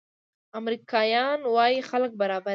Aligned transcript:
امریکایان 0.59 1.39
وايي 1.55 1.79
خلک 1.89 2.11
برابر 2.21 2.43
دي. 2.45 2.49